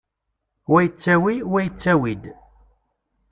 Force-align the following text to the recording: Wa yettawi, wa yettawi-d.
Wa 0.71 0.79
yettawi, 0.83 1.33
wa 1.51 1.59
yettawi-d. 1.65 2.23